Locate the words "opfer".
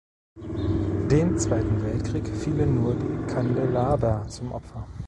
4.51-4.87